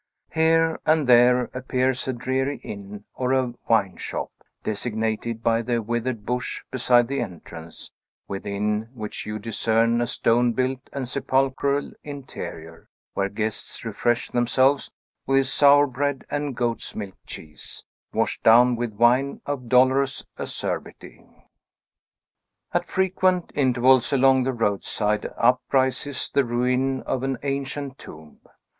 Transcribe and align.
Here 0.33 0.79
and 0.83 1.05
there 1.05 1.43
appears 1.53 2.07
a 2.07 2.13
dreary 2.13 2.57
inn 2.63 3.05
or 3.13 3.33
a 3.33 3.53
wine 3.67 3.97
shop, 3.97 4.31
designated 4.63 5.43
by 5.43 5.61
the 5.61 5.79
withered 5.79 6.25
bush 6.25 6.63
beside 6.71 7.07
the 7.07 7.21
entrance, 7.21 7.91
within 8.27 8.89
which 8.95 9.27
you 9.27 9.37
discern 9.37 10.01
a 10.01 10.07
stone 10.07 10.53
built 10.53 10.79
and 10.91 11.07
sepulchral 11.07 11.91
interior, 12.03 12.89
where 13.13 13.29
guests 13.29 13.85
refresh 13.85 14.31
themselves 14.31 14.89
with 15.27 15.45
sour 15.45 15.85
bread 15.85 16.25
and 16.31 16.55
goats' 16.57 16.95
milk 16.95 17.13
cheese, 17.27 17.83
washed 18.11 18.41
down 18.41 18.75
with 18.75 18.93
wine 18.93 19.39
of 19.45 19.69
dolorous 19.69 20.25
acerbity. 20.39 21.23
At 22.73 22.87
frequent 22.87 23.51
intervals 23.53 24.11
along 24.11 24.45
the 24.45 24.53
roadside 24.53 25.27
up 25.37 25.61
rises 25.71 26.27
the 26.27 26.43
ruin 26.43 27.03
of 27.03 27.21
an 27.21 27.37
ancient 27.43 27.99
tomb. 27.99 28.39